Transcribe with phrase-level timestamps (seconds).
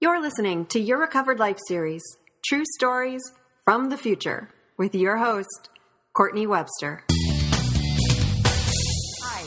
[0.00, 2.04] You're listening to Your Recovered Life series,
[2.46, 3.20] True Stories
[3.64, 5.70] from the Future, with your host,
[6.12, 7.02] Courtney Webster.
[9.24, 9.44] Hi,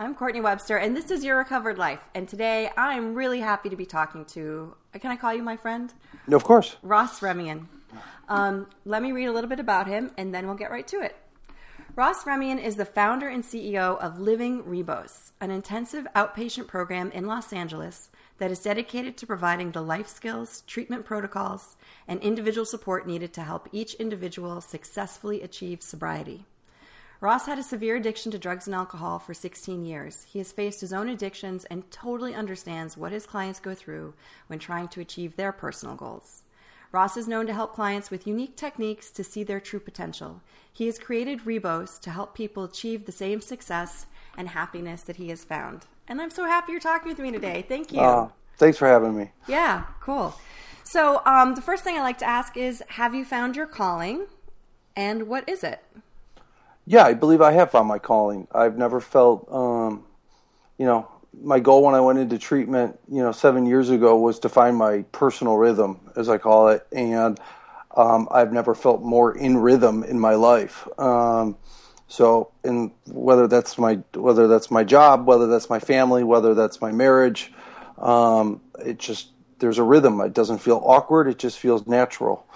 [0.00, 2.00] I'm Courtney Webster, and this is Your Recovered Life.
[2.14, 5.92] And today I'm really happy to be talking to, can I call you my friend?
[6.26, 6.74] No, of course.
[6.82, 7.66] Ross Remian.
[8.30, 11.02] Um, let me read a little bit about him, and then we'll get right to
[11.02, 11.16] it.
[11.96, 17.26] Ross Remian is the founder and CEO of Living Rebos, an intensive outpatient program in
[17.26, 18.08] Los Angeles
[18.38, 21.76] that is dedicated to providing the life skills, treatment protocols,
[22.08, 26.44] and individual support needed to help each individual successfully achieve sobriety.
[27.20, 30.26] Ross had a severe addiction to drugs and alcohol for 16 years.
[30.28, 34.14] He has faced his own addictions and totally understands what his clients go through
[34.48, 36.42] when trying to achieve their personal goals.
[36.90, 40.42] Ross is known to help clients with unique techniques to see their true potential.
[40.70, 45.28] He has created Rebos to help people achieve the same success and happiness that he
[45.28, 45.86] has found.
[46.08, 47.64] And I'm so happy you're talking with me today.
[47.66, 48.00] Thank you.
[48.00, 49.30] Uh, thanks for having me.
[49.46, 50.34] Yeah, cool.
[50.84, 54.26] So, um, the first thing I like to ask is Have you found your calling?
[54.96, 55.82] And what is it?
[56.84, 58.48] Yeah, I believe I have found my calling.
[58.52, 60.04] I've never felt, um,
[60.78, 61.08] you know,
[61.40, 64.76] my goal when I went into treatment, you know, seven years ago was to find
[64.76, 67.40] my personal rhythm, as I call it, and
[67.96, 70.86] um, I've never felt more in rhythm in my life.
[70.98, 71.56] Um,
[72.12, 76.78] so, in whether that's my whether that's my job, whether that's my family, whether that's
[76.78, 77.50] my marriage,
[77.96, 79.28] um, it just
[79.60, 80.20] there's a rhythm.
[80.20, 81.26] It doesn't feel awkward.
[81.26, 82.46] It just feels natural.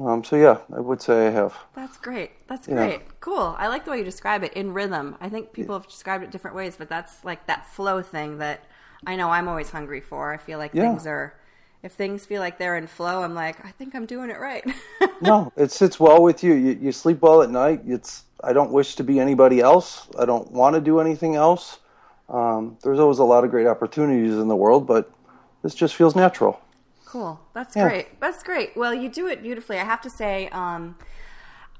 [0.00, 1.54] Um, so yeah, I would say I have.
[1.74, 2.30] That's great.
[2.48, 3.00] That's great.
[3.00, 3.12] Yeah.
[3.20, 3.54] Cool.
[3.58, 5.18] I like the way you describe it in rhythm.
[5.20, 8.64] I think people have described it different ways, but that's like that flow thing that
[9.06, 10.32] I know I'm always hungry for.
[10.32, 10.88] I feel like yeah.
[10.88, 11.34] things are
[11.82, 14.64] if things feel like they're in flow, I'm like, I think I'm doing it right.
[15.20, 16.54] no, it sits well with you.
[16.54, 16.78] you.
[16.80, 17.82] You sleep well at night.
[17.86, 20.08] It's I don't wish to be anybody else.
[20.18, 21.78] I don't want to do anything else.
[22.28, 25.10] Um, there's always a lot of great opportunities in the world, but
[25.62, 26.60] this just feels natural.
[27.04, 27.40] Cool.
[27.52, 27.88] That's yeah.
[27.88, 28.20] great.
[28.20, 28.76] That's great.
[28.76, 29.78] Well, you do it beautifully.
[29.78, 30.96] I have to say, um,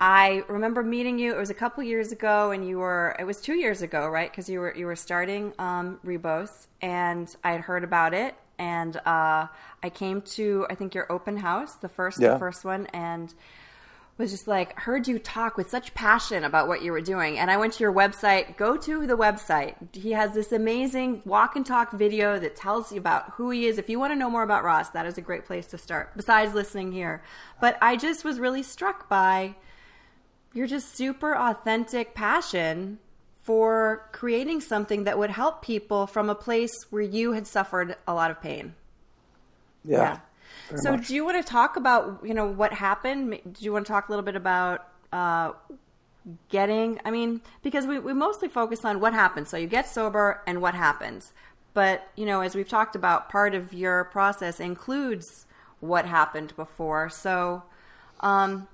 [0.01, 1.35] I remember meeting you.
[1.35, 3.17] It was a couple years ago, and you were.
[3.19, 4.31] It was two years ago, right?
[4.31, 8.96] Because you were you were starting um, Rebos, and I had heard about it, and
[8.98, 9.46] uh,
[9.83, 12.35] I came to I think your open house, the first yeah.
[12.35, 13.33] the first one, and
[14.17, 17.39] was just like heard you talk with such passion about what you were doing.
[17.39, 18.57] And i went to your website.
[18.57, 19.75] Go to the website.
[19.95, 23.79] He has this amazing walk and talk video that tells you about who he is.
[23.79, 26.13] If you want to know more about ross that is a great place to start
[26.17, 27.23] besides listening here.
[27.61, 29.57] But i just was really struck by
[30.52, 32.98] your just super authentic passion
[33.42, 38.14] for creating something that would help people from a place where you had suffered a
[38.14, 38.75] lot of pain.
[39.85, 39.98] Yeah.
[39.98, 40.19] yeah
[40.77, 41.08] so, much.
[41.08, 43.30] do you want to talk about you know what happened?
[43.30, 45.52] Do you want to talk a little bit about uh,
[46.48, 47.01] getting?
[47.05, 49.48] I mean, because we we mostly focus on what happens.
[49.48, 51.33] So you get sober and what happens.
[51.73, 55.47] But you know, as we've talked about, part of your process includes
[55.80, 57.11] what happened before.
[57.11, 57.64] So.
[58.20, 58.69] Um,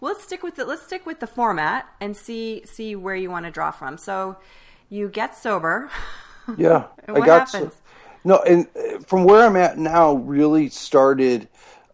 [0.00, 3.46] let's stick with the let's stick with the format and see see where you want
[3.46, 3.96] to draw from.
[3.96, 4.36] So
[4.88, 5.90] you get sober.
[6.56, 7.48] Yeah, I got?
[7.48, 7.70] So,
[8.24, 11.48] no, and uh, from where I'm at now, really started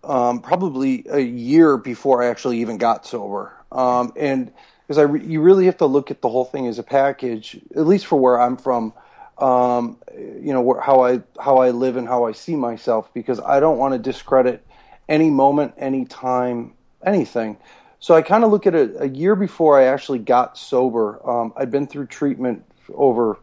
[0.04, 3.52] um, probably a year before I actually even got sober.
[3.72, 4.52] Um, and
[4.86, 7.58] because I, re- you really have to look at the whole thing as a package,
[7.74, 8.92] at least for where I'm from.
[9.38, 13.60] Um, you know how I how I live and how I see myself, because I
[13.60, 14.66] don't want to discredit
[15.08, 16.72] any moment, any time,
[17.04, 17.58] anything.
[17.98, 21.20] So I kind of look at it a year before I actually got sober.
[21.28, 22.64] Um, I'd been through treatment
[22.94, 23.38] over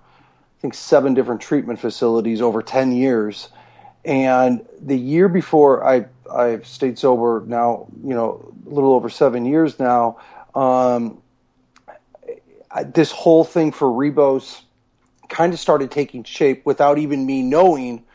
[0.63, 3.50] think seven different treatment facilities over 10 years.
[4.06, 9.46] And the year before I I've stayed sober now, you know, a little over seven
[9.46, 10.19] years now.
[10.56, 11.22] Um,
[12.72, 14.62] I, this whole thing for Rebos
[15.28, 18.06] kind of started taking shape without even me knowing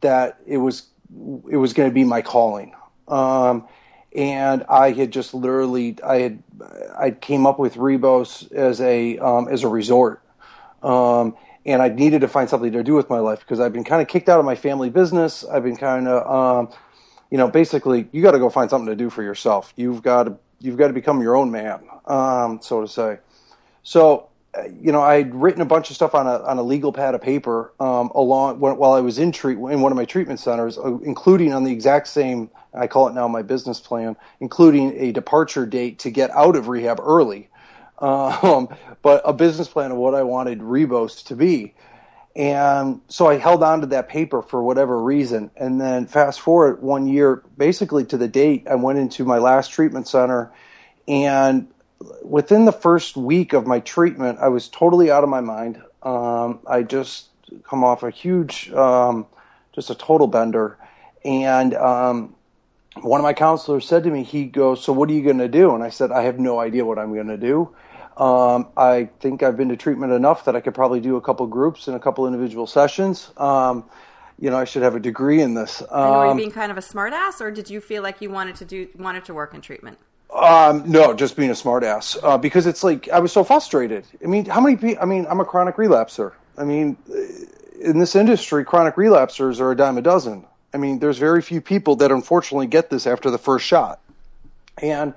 [0.00, 0.86] that it was
[1.50, 2.72] it was going to be my calling.
[3.08, 3.66] Um,
[4.14, 6.42] and I had just literally I had
[6.96, 10.22] I came up with Rebos as a um, as a resort.
[10.84, 13.84] Um, and I needed to find something to do with my life because I've been
[13.84, 15.44] kind of kicked out of my family business.
[15.44, 16.78] I've been kind of, um,
[17.30, 19.72] you know, basically, you got to go find something to do for yourself.
[19.76, 23.18] You've got to, you've got to become your own man, um, so to say.
[23.82, 26.92] So, uh, you know, I'd written a bunch of stuff on a on a legal
[26.92, 30.40] pad of paper um, along while I was in treat in one of my treatment
[30.40, 32.48] centers, uh, including on the exact same.
[32.74, 36.68] I call it now my business plan, including a departure date to get out of
[36.68, 37.48] rehab early
[37.98, 38.68] um,
[39.02, 41.74] but a business plan of what I wanted Rebos to be.
[42.36, 45.50] And so I held on to that paper for whatever reason.
[45.56, 49.72] And then fast forward one year, basically to the date, I went into my last
[49.72, 50.52] treatment center.
[51.08, 51.68] And
[52.22, 55.82] within the first week of my treatment, I was totally out of my mind.
[56.02, 57.28] Um, I just
[57.64, 59.26] come off a huge, um,
[59.74, 60.76] just a total bender.
[61.24, 62.35] And um,
[63.02, 65.48] one of my counselors said to me, he goes, "So what are you going to
[65.48, 67.74] do?" And I said, "I have no idea what I'm going to do."
[68.16, 71.46] Um, I think I've been to treatment enough that I could probably do a couple
[71.46, 73.30] groups and a couple individual sessions.
[73.36, 73.84] Um,
[74.38, 75.82] you know, I should have a degree in this.
[75.90, 78.64] Um, you being kind of a smartass, or did you feel like you wanted to
[78.64, 79.98] do wanted to work in treatment?
[80.34, 82.18] Um, no, just being a smartass.
[82.22, 84.06] Uh, because it's like I was so frustrated.
[84.22, 85.02] I mean, how many people?
[85.02, 86.32] I mean, I'm a chronic relapser.
[86.58, 86.96] I mean,
[87.80, 90.46] in this industry, chronic relapsers are a dime a dozen.
[90.76, 93.98] I mean, there's very few people that unfortunately get this after the first shot.
[94.76, 95.14] And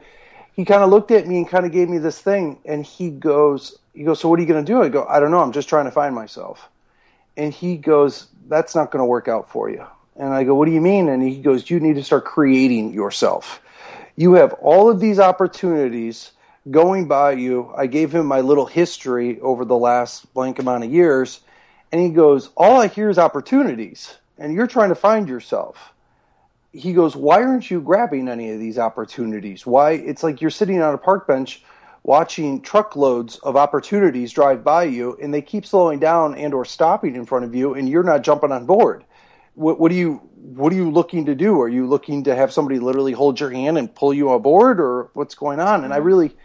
[0.56, 3.10] he kind of looked at me and kind of gave me this thing, and he
[3.10, 4.82] goes, he goes, so what are you going to do?
[4.82, 5.42] I go, I don't know.
[5.42, 6.70] I'm just trying to find myself.
[7.36, 9.86] And he goes, that's not going to work out for you.
[10.16, 11.10] And I go, what do you mean?
[11.10, 13.62] And he goes, you need to start creating yourself.
[14.16, 16.32] You have all of these opportunities
[16.72, 17.74] going by you.
[17.76, 21.42] I gave him my little history over the last blank amount of years.
[21.92, 24.16] And he goes, all I hear is opportunities.
[24.40, 25.94] And you're trying to find yourself
[26.72, 29.66] he goes, Why aren't you grabbing any of these opportunities?
[29.66, 29.92] Why?
[29.94, 31.64] It's like you're sitting on a park bench
[32.04, 37.16] watching truckloads of opportunities drive by you and they keep slowing down and or stopping
[37.16, 39.04] in front of you and you're not jumping on board.
[39.56, 41.60] What, what are you what are you looking to do?
[41.60, 45.10] Are you looking to have somebody literally hold your hand and pull you aboard or
[45.14, 45.84] what's going on?
[45.84, 46.36] And I really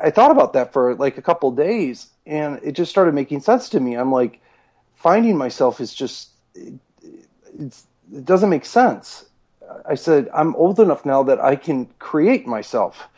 [0.00, 3.68] I thought about that for like a couple days and it just started making sense
[3.70, 3.96] to me.
[3.96, 4.40] I'm like
[4.94, 9.26] finding myself is just it doesn't make sense.
[9.86, 13.08] I said, I'm old enough now that I can create myself.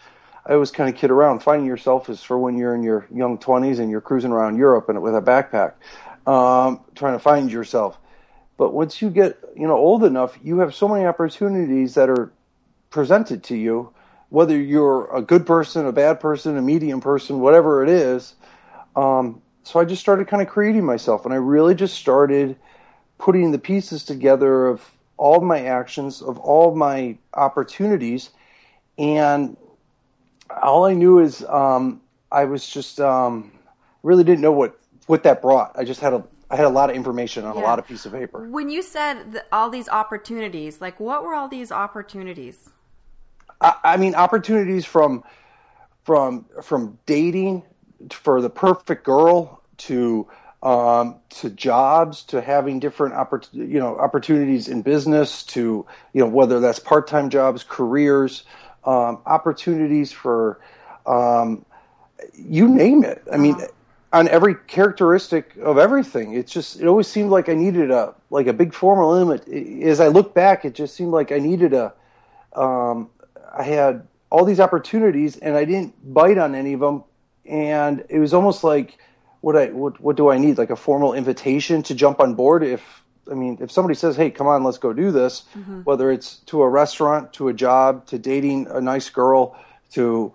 [0.44, 1.42] I always kind of kid around.
[1.42, 4.88] Finding yourself is for when you're in your young 20s and you're cruising around Europe
[4.88, 5.74] and with a backpack,
[6.30, 7.98] um, trying to find yourself.
[8.58, 12.32] But once you get, you know, old enough, you have so many opportunities that are
[12.90, 13.92] presented to you,
[14.28, 18.34] whether you're a good person, a bad person, a medium person, whatever it is.
[18.94, 22.56] Um, so I just started kind of creating myself, and I really just started
[23.22, 24.82] putting the pieces together of
[25.16, 28.30] all of my actions, of all of my opportunities,
[28.98, 29.56] and
[30.60, 32.00] all I knew is um,
[32.32, 33.52] I was just um,
[34.02, 34.76] really didn't know what
[35.06, 35.78] what that brought.
[35.78, 38.04] I just had a I had a lot of information on a lot of piece
[38.04, 38.48] of paper.
[38.48, 42.70] When you said that all these opportunities, like what were all these opportunities?
[43.60, 45.22] I, I mean, opportunities from
[46.02, 47.62] from from dating
[48.10, 50.26] for the perfect girl to
[50.62, 56.29] um, to jobs to having different oppor- you know opportunities in business to you know
[56.29, 58.44] whether that's part time jobs, careers,
[58.85, 60.61] um, opportunities for
[61.06, 61.64] um,
[62.35, 63.23] you name it.
[63.32, 63.56] I mean,
[64.12, 66.35] on every characteristic of everything.
[66.35, 69.49] It's just it always seemed like I needed a like a big formal limit.
[69.82, 71.93] As I look back, it just seemed like I needed a
[72.55, 73.11] um,
[73.56, 77.05] I had all these opportunities and I didn't bite on any of them,
[77.47, 78.99] and it was almost like
[79.42, 82.64] what I what what do I need like a formal invitation to jump on board
[82.64, 82.82] if.
[83.30, 85.44] I mean, if somebody says, "Hey, come on, let's go do this,"
[85.84, 89.54] whether it's to a restaurant, to a job, to dating a nice girl,
[89.92, 90.32] to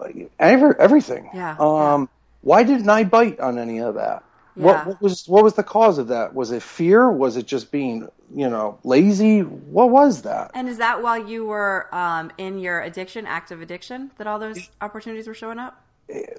[0.00, 0.08] uh,
[0.38, 1.28] every, everything.
[1.34, 2.08] Yeah, Um,
[2.42, 4.22] Why didn't I bite on any of that?
[4.56, 4.64] Yeah.
[4.64, 6.34] What, what was what was the cause of that?
[6.34, 7.10] Was it fear?
[7.10, 9.40] Was it just being you know lazy?
[9.40, 10.52] What was that?
[10.54, 14.70] And is that while you were um, in your addiction, active addiction, that all those
[14.80, 15.83] opportunities were showing up?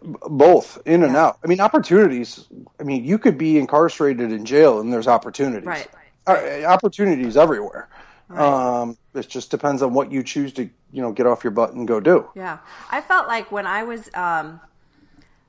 [0.04, 1.40] Both in and out.
[1.44, 2.48] I mean, opportunities.
[2.80, 5.66] I mean, you could be incarcerated in jail, and there's opportunities.
[5.66, 5.88] Right.
[6.28, 7.90] Uh, opportunities everywhere.
[8.30, 11.74] Um, it just depends on what you choose to you know get off your butt
[11.74, 12.28] and go do.
[12.36, 14.60] Yeah, I felt like when I was um,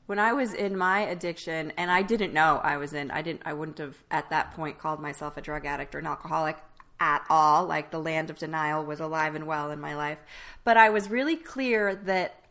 [0.07, 3.11] when I was in my addiction, and I didn't know I was in.
[3.11, 3.43] I didn't.
[3.45, 6.59] I wouldn't have at that point called myself a drug addict or an alcoholic
[7.01, 7.65] at all.
[7.65, 10.19] Like the land of denial was alive and well in my life,
[10.65, 12.43] but I was really clear that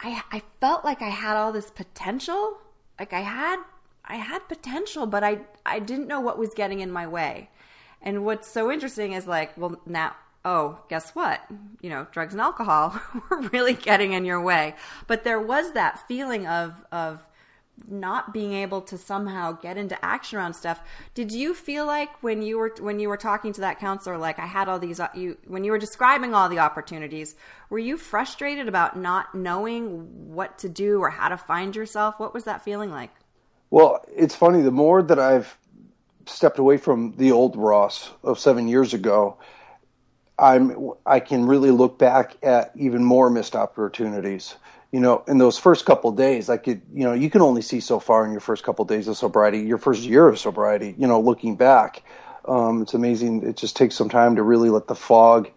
[0.00, 2.58] I I felt like I had all this potential.
[2.98, 3.58] Like I had
[4.04, 7.50] I had potential, but I I didn't know what was getting in my way.
[8.02, 11.40] And what's so interesting is like, well, now, oh, guess what?
[11.80, 14.74] You know, drugs and alcohol were really getting in your way.
[15.06, 17.26] But there was that feeling of of
[17.88, 20.80] not being able to somehow get into action around stuff.
[21.14, 24.38] Did you feel like when you were when you were talking to that counselor, like
[24.38, 27.34] I had all these uh, you when you were describing all the opportunities,
[27.70, 32.18] were you frustrated about not knowing what to do or how to find yourself?
[32.18, 33.10] What was that feeling like?
[33.70, 34.62] Well, it's funny.
[34.62, 35.56] The more that I've
[36.26, 39.38] stepped away from the old Ross of seven years ago,
[40.38, 44.56] I'm I can really look back at even more missed opportunities.
[44.94, 47.80] You know, in those first couple of days, could, you know, you can only see
[47.80, 50.94] so far in your first couple of days of sobriety, your first year of sobriety.
[50.96, 52.04] You know, looking back,
[52.44, 53.42] um, it's amazing.
[53.42, 55.50] It just takes some time to really let the fog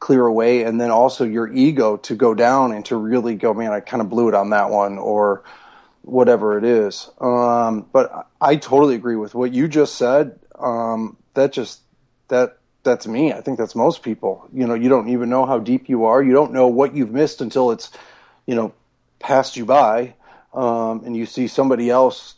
[0.00, 3.70] clear away, and then also your ego to go down and to really go, man,
[3.70, 5.44] I kind of blew it on that one, or
[6.02, 7.08] whatever it is.
[7.20, 10.40] Um, but I totally agree with what you just said.
[10.58, 11.78] Um, that just
[12.26, 13.32] that that's me.
[13.32, 14.48] I think that's most people.
[14.52, 16.20] You know, you don't even know how deep you are.
[16.20, 17.92] You don't know what you've missed until it's,
[18.46, 18.74] you know,
[19.20, 20.14] passed you by,
[20.52, 22.34] um, and you see somebody else,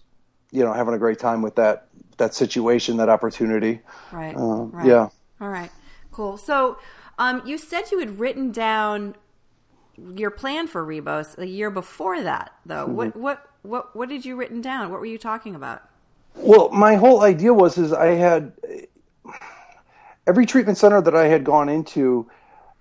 [0.51, 3.81] you know, having a great time with that that situation, that opportunity.
[4.13, 4.37] Right.
[4.37, 4.87] Um, right.
[4.87, 5.09] Yeah.
[5.41, 5.71] All right.
[6.11, 6.37] Cool.
[6.37, 6.79] So,
[7.19, 9.17] um, you said you had written down
[9.97, 12.87] your plan for Rebos a year before that, though.
[12.87, 12.95] Mm-hmm.
[12.95, 14.91] What what what what did you written down?
[14.91, 15.83] What were you talking about?
[16.35, 18.53] Well, my whole idea was is I had
[20.27, 22.31] every treatment center that I had gone into,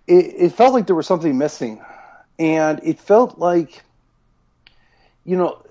[0.08, 1.82] it, it felt like there was something missing,
[2.40, 3.84] and it felt like,
[5.26, 5.64] you know,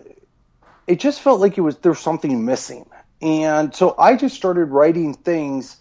[0.87, 2.89] it just felt like it was there's something missing,
[3.21, 5.77] and so I just started writing things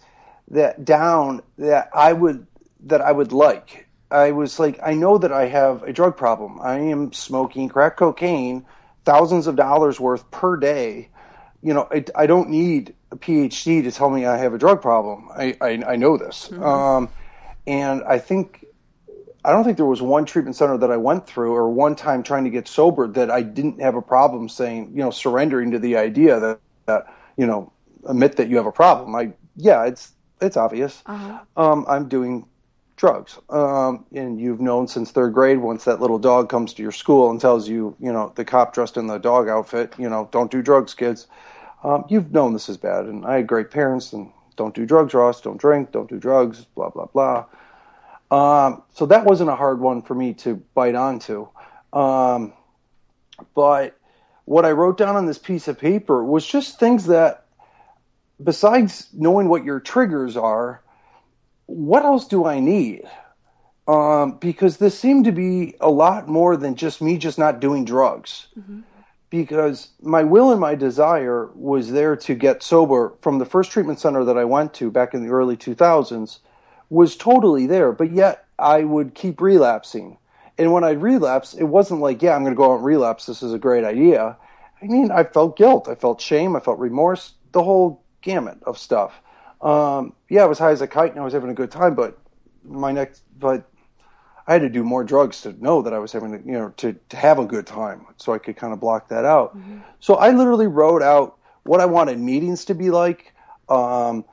[0.50, 2.46] that down that I would
[2.84, 3.86] that I would like.
[4.10, 6.58] I was like, I know that I have a drug problem.
[6.60, 8.66] I am smoking crack cocaine,
[9.04, 11.08] thousands of dollars worth per day.
[11.62, 14.82] You know, I, I don't need a PhD to tell me I have a drug
[14.82, 15.28] problem.
[15.32, 16.48] I, I, I know this.
[16.48, 16.62] Mm-hmm.
[16.62, 17.08] Um,
[17.66, 18.64] and I think,
[19.44, 22.22] I don't think there was one treatment center that I went through or one time
[22.22, 25.78] trying to get sober that I didn't have a problem saying, you know, surrendering to
[25.78, 27.72] the idea that, that you know,
[28.06, 29.14] admit that you have a problem.
[29.14, 31.02] I, yeah, it's, it's obvious.
[31.06, 31.40] Uh-huh.
[31.56, 32.46] Um, I'm doing
[32.96, 33.38] drugs.
[33.48, 37.30] Um, and you've known since third grade, once that little dog comes to your school
[37.30, 40.50] and tells you, you know, the cop dressed in the dog outfit, you know, don't
[40.50, 41.26] do drugs, kids.
[41.82, 43.06] Um, you've known this is bad.
[43.06, 46.66] And I had great parents and don't do drugs, Ross, don't drink, don't do drugs,
[46.74, 47.46] blah, blah, blah.
[48.30, 51.48] Um, so that wasn't a hard one for me to bite onto.
[51.92, 52.52] Um,
[53.54, 53.98] but
[54.44, 57.46] what I wrote down on this piece of paper was just things that,
[58.42, 60.82] besides knowing what your triggers are,
[61.66, 63.02] what else do I need?
[63.88, 67.84] Um, because this seemed to be a lot more than just me just not doing
[67.84, 68.46] drugs.
[68.58, 68.80] Mm-hmm.
[69.30, 74.00] Because my will and my desire was there to get sober from the first treatment
[74.00, 76.40] center that I went to back in the early 2000s
[76.90, 80.18] was totally there, but yet I would keep relapsing.
[80.58, 83.26] And when I'd relapse, it wasn't like, yeah, I'm going to go out and relapse.
[83.26, 84.36] This is a great idea.
[84.82, 85.88] I mean, I felt guilt.
[85.88, 86.54] I felt shame.
[86.56, 89.22] I felt remorse, the whole gamut of stuff
[89.60, 91.94] um, yeah, I was high as a kite and I was having a good time,
[91.94, 92.18] but
[92.64, 93.68] my next, but
[94.46, 96.94] I had to do more drugs to know that I was having, you know, to,
[97.10, 98.06] to have a good time.
[98.16, 99.56] So I could kind of block that out.
[99.56, 99.78] Mm-hmm.
[100.00, 103.34] So I literally wrote out what I wanted meetings to be like,
[103.68, 104.24] um,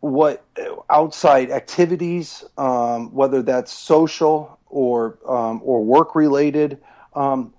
[0.00, 0.44] what
[0.88, 6.78] outside activities, um, whether that's social or, um, or work related.
[7.14, 7.52] Um,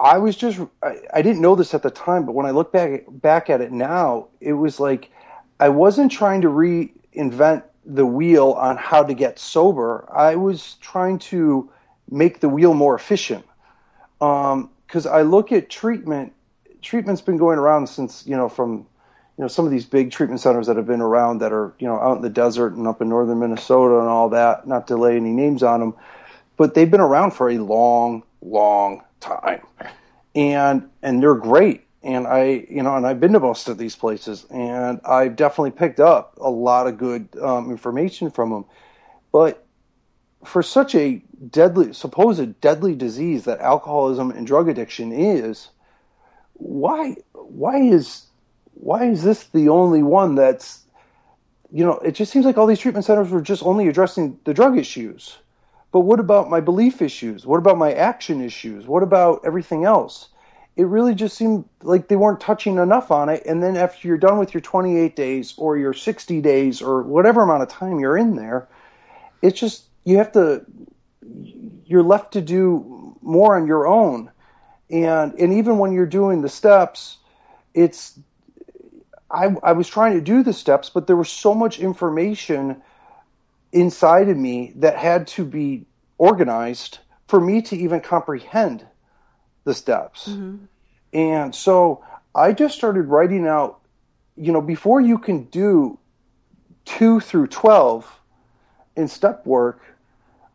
[0.00, 2.72] I was just, I, I didn't know this at the time, but when I look
[2.72, 5.10] back, back at it now, it was like,
[5.60, 10.08] I wasn't trying to reinvent the wheel on how to get sober.
[10.12, 11.70] I was trying to
[12.10, 13.44] make the wheel more efficient.
[14.18, 16.32] Because um, I look at treatment,
[16.82, 18.86] treatment's been going around since, you know, from,
[19.36, 21.86] you know, some of these big treatment centers that have been around that are, you
[21.86, 24.96] know, out in the desert and up in northern Minnesota and all that, not to
[24.96, 25.94] lay any names on them,
[26.56, 29.66] but they've been around for a long, long time.
[30.34, 33.96] And, and they're great and I, you know, and I've been to most of these
[33.96, 38.66] places, and I've definitely picked up a lot of good um, information from them.
[39.32, 39.66] But
[40.44, 45.70] for such a deadly, supposed deadly disease that alcoholism and drug addiction is,
[46.52, 48.24] why, why is,
[48.74, 50.84] why is this the only one that's,
[51.70, 54.54] you know, it just seems like all these treatment centers were just only addressing the
[54.54, 55.38] drug issues.
[55.92, 57.46] But what about my belief issues?
[57.46, 58.86] What about my action issues?
[58.86, 60.28] What about everything else?
[60.76, 63.44] it really just seemed like they weren't touching enough on it.
[63.46, 67.42] And then after you're done with your 28 days or your 60 days or whatever
[67.42, 68.66] amount of time you're in there,
[69.40, 70.64] it's just you have to
[71.86, 74.30] you're left to do more on your own.
[74.90, 77.18] And and even when you're doing the steps,
[77.72, 78.18] it's
[79.34, 82.82] I I was trying to do the steps, but there was so much information
[83.72, 85.86] inside of me that had to be
[86.16, 88.86] organized for me to even comprehend
[89.64, 90.28] the steps.
[90.28, 90.64] Mm-hmm.
[91.12, 93.80] And so I just started writing out,
[94.36, 95.98] you know, before you can do
[96.84, 98.20] two through 12
[98.96, 99.80] in step work,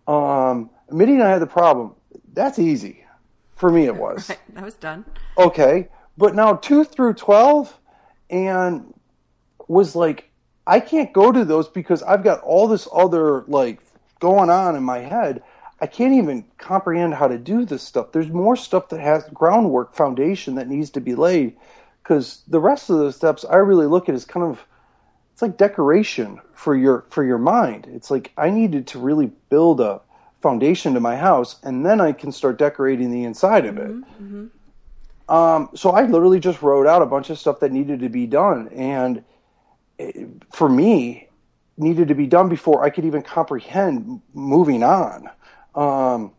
[0.07, 1.93] um, and I had the problem,
[2.33, 3.05] that's easy.
[3.55, 4.29] For me, it was.
[4.29, 4.39] Right.
[4.55, 5.05] That was done.
[5.37, 5.89] Okay.
[6.17, 7.77] But now two through 12
[8.29, 8.93] and
[9.67, 10.29] was like,
[10.67, 13.79] I can't go to those because I've got all this other like
[14.19, 15.43] going on in my head.
[15.81, 18.11] I can't even comprehend how to do this stuff.
[18.11, 21.55] There's more stuff that has groundwork, foundation that needs to be laid.
[22.03, 24.65] Because the rest of the steps, I really look at as kind of
[25.39, 27.87] it's like decoration for your for your mind.
[27.93, 30.01] It's like I needed to really build a
[30.41, 33.89] foundation to my house, and then I can start decorating the inside of it.
[33.89, 34.45] Mm-hmm, mm-hmm.
[35.29, 38.25] Um, so I literally just wrote out a bunch of stuff that needed to be
[38.25, 39.23] done, and
[39.99, 41.29] it, for me,
[41.77, 45.29] needed to be done before I could even comprehend moving on.
[45.75, 46.33] Um,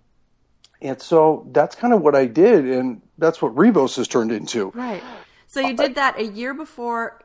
[0.83, 4.71] and so that's kind of what I did, and that's what Rebos has turned into.
[4.71, 5.03] Right.
[5.47, 7.21] So you did that a year before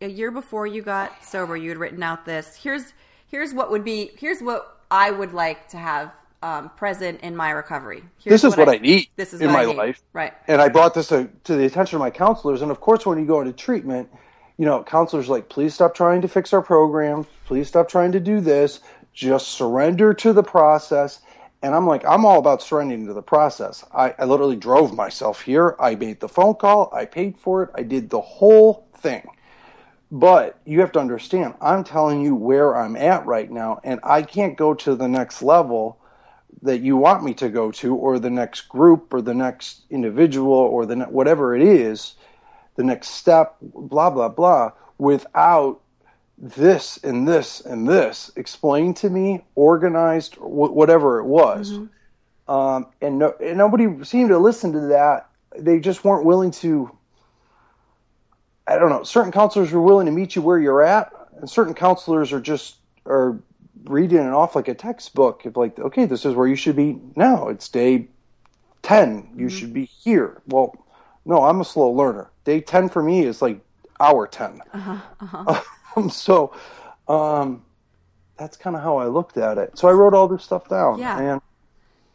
[0.00, 1.56] a year before you got sober.
[1.56, 2.56] You had written out this.
[2.56, 2.92] Here's
[3.26, 7.50] here's what would be here's what I would like to have um, present in my
[7.50, 8.02] recovery.
[8.18, 9.08] Here's this is what, I, I, need.
[9.16, 10.32] This is in my life, right?
[10.48, 12.62] And I brought this to, to the attention of my counselors.
[12.62, 14.08] And of course, when you go into treatment,
[14.58, 17.26] you know, counselors like, please stop trying to fix our program.
[17.46, 18.80] Please stop trying to do this.
[19.14, 21.20] Just surrender to the process.
[21.62, 23.84] And I'm like, I'm all about surrendering to the process.
[23.94, 25.76] I, I literally drove myself here.
[25.78, 26.92] I made the phone call.
[26.92, 27.70] I paid for it.
[27.74, 29.26] I did the whole thing.
[30.10, 34.22] But you have to understand, I'm telling you where I'm at right now, and I
[34.22, 35.98] can't go to the next level
[36.62, 40.52] that you want me to go to, or the next group, or the next individual,
[40.52, 42.14] or the ne- whatever it is,
[42.76, 45.80] the next step, blah blah blah, without
[46.38, 51.72] this and this and this explained to me, organized, wh- whatever it was.
[51.72, 52.52] Mm-hmm.
[52.52, 55.28] Um, and, no, and nobody seemed to listen to that.
[55.56, 56.90] They just weren't willing to.
[58.66, 59.02] I don't know.
[59.02, 62.76] Certain counselors were willing to meet you where you're at, and certain counselors are just
[63.06, 63.38] are
[63.84, 65.44] reading it off like a textbook.
[65.46, 67.48] Of like, okay, this is where you should be now.
[67.48, 68.08] It's day
[68.82, 69.28] ten.
[69.34, 69.56] You mm-hmm.
[69.56, 70.42] should be here.
[70.46, 70.74] Well,
[71.24, 72.30] no, I'm a slow learner.
[72.44, 73.60] Day ten for me is like
[74.02, 75.62] hour 10 uh-huh, uh-huh.
[75.94, 76.54] Um, so
[77.06, 77.62] um,
[78.38, 79.76] that's kind of how I looked at it.
[79.76, 80.98] So I wrote all this stuff down.
[80.98, 81.20] Yeah.
[81.20, 81.40] And,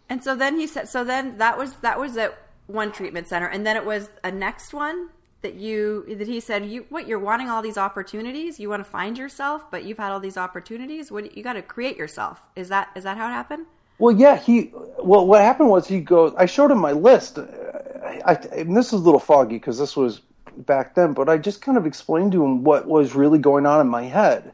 [0.09, 3.45] and so then he said, so then that was that was at one treatment center,
[3.45, 5.09] and then it was a next one
[5.48, 8.89] that you that he said you what you're wanting all these opportunities you want to
[8.89, 12.70] find yourself but you've had all these opportunities what you got to create yourself is
[12.70, 13.66] that is that how it happened
[13.98, 18.22] well yeah he well what happened was he goes i showed him my list I,
[18.25, 20.22] I and this is a little foggy because this was
[20.66, 23.82] back then, but I just kind of explained to him what was really going on
[23.82, 24.54] in my head.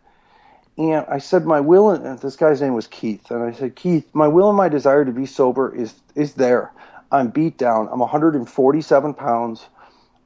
[0.77, 4.09] And I said, my will, and this guy's name was Keith, and I said, Keith,
[4.13, 6.71] my will and my desire to be sober is is there.
[7.11, 7.89] I'm beat down.
[7.91, 9.67] I'm 147 pounds.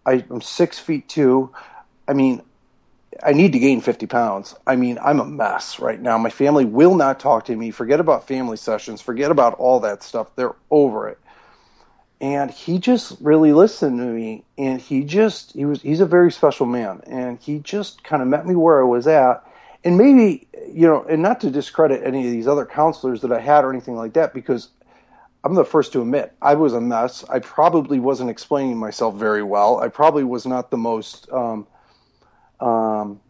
[0.08, 1.54] I, I'm six feet two.
[2.08, 2.42] I mean,
[3.24, 4.56] I need to gain 50 pounds.
[4.66, 6.18] I mean, I'm a mess right now.
[6.18, 7.72] My family will not talk to me.
[7.72, 9.02] Forget about family sessions.
[9.02, 10.36] Forget about all that stuff.
[10.36, 11.20] They're over it
[12.20, 16.32] and he just really listened to me and he just he was he's a very
[16.32, 19.44] special man and he just kind of met me where I was at
[19.84, 23.40] and maybe you know and not to discredit any of these other counselors that I
[23.40, 24.70] had or anything like that because
[25.44, 29.44] I'm the first to admit I was a mess I probably wasn't explaining myself very
[29.44, 31.68] well I probably was not the most um,
[32.60, 33.22] um,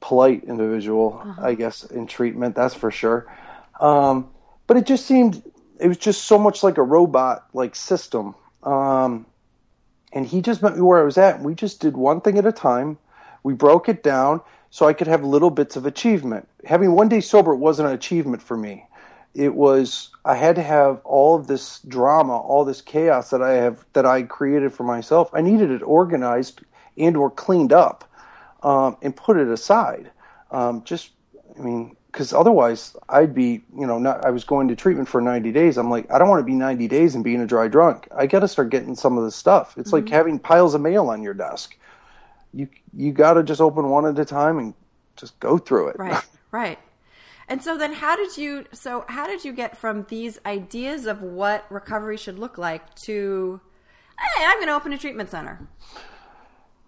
[0.00, 1.42] polite individual uh-huh.
[1.46, 3.26] I guess in treatment that's for sure
[3.80, 4.30] um,
[4.66, 5.42] but it just seemed
[5.80, 8.34] it was just so much like a robot like system.
[8.62, 9.26] Um,
[10.12, 11.36] and he just met me where I was at.
[11.36, 12.98] And we just did one thing at a time.
[13.42, 16.48] We broke it down so I could have little bits of achievement.
[16.64, 18.86] Having one day sober wasn't an achievement for me.
[19.34, 23.52] It was I had to have all of this drama, all this chaos that I
[23.52, 25.30] have that I created for myself.
[25.32, 26.62] I needed it organized
[26.96, 28.04] and or cleaned up
[28.62, 30.10] um, and put it aside.
[30.50, 31.10] Um, just
[31.56, 35.20] I mean, because otherwise I'd be, you know, not, I was going to treatment for
[35.20, 35.76] 90 days.
[35.76, 38.08] I'm like, I don't want to be 90 days and being a dry drunk.
[38.16, 39.76] I got to start getting some of this stuff.
[39.76, 40.06] It's mm-hmm.
[40.06, 41.76] like having piles of mail on your desk.
[42.52, 44.74] You you got to just open one at a time and
[45.16, 45.98] just go through it.
[45.98, 46.78] Right, right.
[47.48, 48.66] And so then, how did you?
[48.72, 53.60] So how did you get from these ideas of what recovery should look like to,
[54.18, 55.66] hey, I'm going to open a treatment center?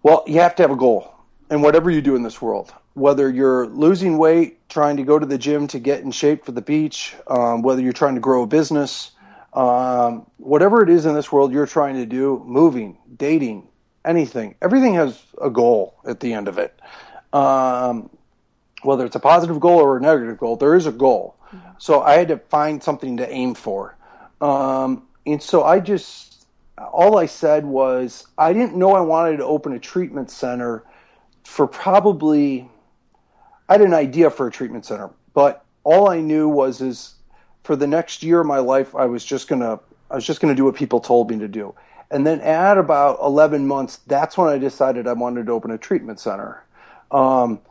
[0.03, 1.13] Well, you have to have a goal,
[1.49, 5.25] and whatever you do in this world whether you're losing weight, trying to go to
[5.25, 8.43] the gym to get in shape for the beach, um, whether you're trying to grow
[8.43, 9.11] a business,
[9.53, 13.67] um, whatever it is in this world you're trying to do, moving, dating,
[14.03, 16.77] anything, everything has a goal at the end of it.
[17.33, 18.09] Um,
[18.83, 21.35] whether it's a positive goal or a negative goal, there is a goal.
[21.47, 21.69] Mm-hmm.
[21.77, 23.95] So I had to find something to aim for.
[24.39, 29.45] Um, and so I just, all I said was, I didn't know I wanted to
[29.45, 30.83] open a treatment center
[31.43, 32.69] for probably
[33.71, 37.15] I had an idea for a treatment center, but all I knew was is
[37.63, 40.55] for the next year of my life, I was just gonna I was just gonna
[40.55, 41.73] do what people told me to do.
[42.11, 45.77] And then at about 11 months, that's when I decided I wanted to open a
[45.77, 46.65] treatment center.
[47.11, 47.61] Um,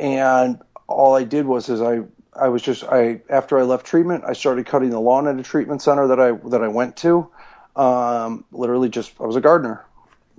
[0.00, 2.00] and all I did was is I
[2.34, 5.42] I was just I after I left treatment, I started cutting the lawn at a
[5.42, 7.28] treatment center that I that I went to.
[7.76, 9.84] Um, literally, just I was a gardener.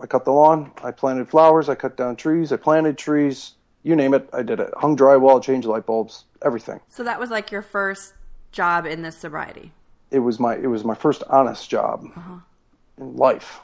[0.01, 0.71] I cut the lawn.
[0.83, 1.67] I planted flowers.
[1.69, 2.51] I cut down trees.
[2.51, 4.73] I planted trees you name it, I did it.
[4.77, 6.79] Hung drywall, changed light bulbs, everything.
[6.89, 8.13] So that was like your first
[8.51, 9.71] job in this sobriety.
[10.11, 12.39] It was my it was my first honest job uh-huh.
[12.97, 13.59] in life.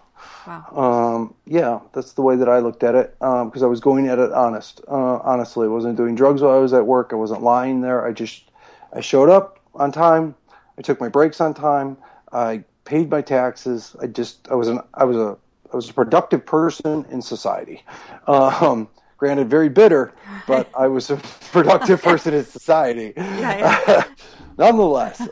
[0.48, 1.16] Wow.
[1.16, 4.08] Um, yeah, that's the way that I looked at it because um, I was going
[4.08, 4.82] at it honest.
[4.88, 7.10] Uh, honestly, I wasn't doing drugs while I was at work.
[7.12, 8.06] I wasn't lying there.
[8.06, 8.52] I just
[8.94, 10.36] I showed up on time.
[10.78, 11.98] I took my breaks on time.
[12.32, 13.96] I paid my taxes.
[14.02, 15.38] I just I was an I was a
[15.74, 17.84] I was a productive person in society.
[18.28, 20.14] Um, granted, very bitter,
[20.48, 21.18] but I was a
[21.52, 23.14] productive person in society.
[23.18, 24.04] Yeah, yeah.
[24.58, 25.28] Nonetheless.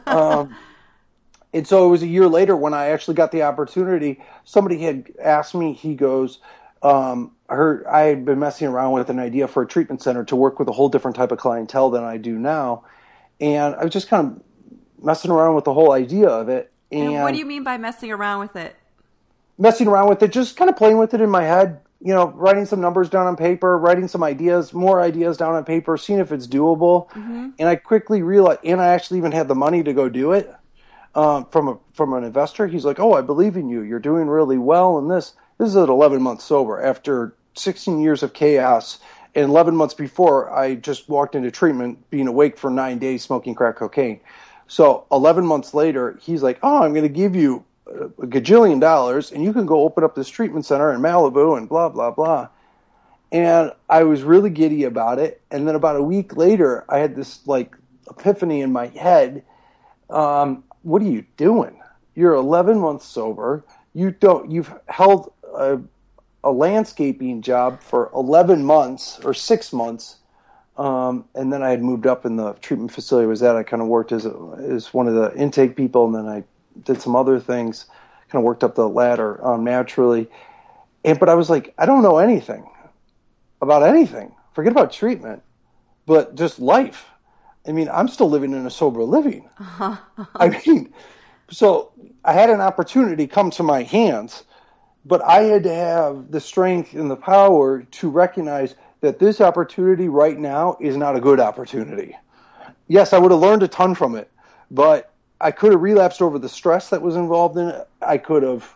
[1.54, 4.22] And so it was a year later when I actually got the opportunity.
[4.44, 5.74] Somebody had asked me.
[5.74, 6.40] He goes,
[6.82, 10.24] um, I heard I had been messing around with an idea for a treatment center
[10.26, 12.84] to work with a whole different type of clientele than I do now,
[13.40, 16.72] and I was just kind of messing around with the whole idea of it.
[16.92, 18.76] And, and what do you mean by messing around with it?
[19.58, 21.80] Messing around with it, just kind of playing with it in my head.
[22.02, 25.64] You know, writing some numbers down on paper, writing some ideas, more ideas down on
[25.64, 27.08] paper, seeing if it's doable.
[27.12, 27.52] Mm-hmm.
[27.58, 30.54] And I quickly realized, and I actually even had the money to go do it
[31.16, 32.68] um, from a from an investor.
[32.68, 33.82] He's like, "Oh, I believe in you.
[33.82, 38.24] You're doing really well in this." This is at 11 months sober after 16 years
[38.24, 39.00] of chaos.
[39.36, 43.56] And 11 months before, I just walked into treatment, being awake for nine days, smoking
[43.56, 44.20] crack cocaine.
[44.68, 49.32] So 11 months later, he's like, "Oh, I'm going to give you a gajillion dollars,
[49.32, 52.48] and you can go open up this treatment center in Malibu and blah blah blah."
[53.32, 55.42] And I was really giddy about it.
[55.50, 57.76] And then about a week later, I had this like
[58.10, 59.44] epiphany in my head.
[60.10, 61.82] Um, what are you doing?
[62.16, 63.64] You're 11 months sober.
[63.94, 64.52] You don't.
[64.52, 65.80] You've held a,
[66.44, 70.18] a landscaping job for 11 months or six months,
[70.78, 73.28] um, and then I had moved up in the treatment facility.
[73.28, 76.16] Was at I kind of worked as a, as one of the intake people, and
[76.16, 76.44] then I
[76.84, 77.86] did some other things.
[78.30, 80.28] Kind of worked up the ladder um, naturally,
[81.06, 82.68] and but I was like, I don't know anything
[83.62, 84.36] about anything.
[84.54, 85.42] Forget about treatment,
[86.06, 87.06] but just life.
[87.68, 89.50] I mean, I'm still living in a sober living.
[89.60, 89.98] Uh-huh.
[90.36, 90.94] I mean,
[91.50, 91.92] so
[92.26, 94.44] I had an opportunity come to my hands,
[95.06, 100.08] but I had to have the strength and the power to recognize that this opportunity
[100.08, 102.16] right now is not a good opportunity.
[102.88, 104.30] Yes, I would have learned a ton from it,
[104.72, 107.88] but I could have relapsed over the stress that was involved in it.
[108.02, 108.74] I could have,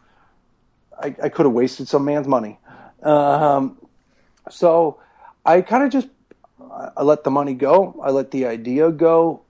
[1.02, 2.60] I, I could have wasted some man's money.
[3.04, 3.78] Um,
[4.50, 5.00] so
[5.46, 6.10] I kind of just
[6.98, 8.00] I let the money go.
[8.04, 9.42] I let the idea go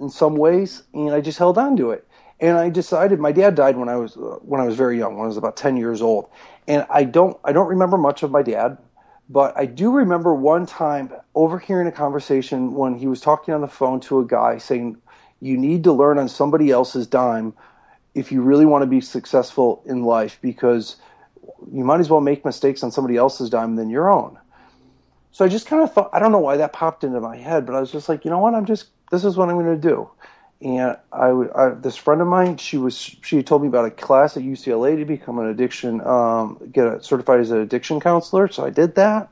[0.00, 2.06] in some ways, and I just held on to it.
[2.40, 5.16] And I decided my dad died when I was uh, when I was very young,
[5.16, 6.28] when I was about ten years old,
[6.66, 8.78] and I don't I don't remember much of my dad,
[9.28, 13.68] but I do remember one time overhearing a conversation when he was talking on the
[13.68, 14.96] phone to a guy saying,
[15.40, 17.52] "You need to learn on somebody else's dime
[18.14, 20.96] if you really want to be successful in life, because
[21.70, 24.38] you might as well make mistakes on somebody else's dime than your own."
[25.32, 27.66] So I just kind of thought, I don't know why that popped into my head,
[27.66, 28.54] but I was just like, you know what?
[28.54, 30.10] I'm just, this is what I'm going to do.
[30.62, 34.36] And I, I, this friend of mine, she was, she told me about a class
[34.36, 38.48] at UCLA to become an addiction, um, get a, certified as an addiction counselor.
[38.48, 39.30] So I did that.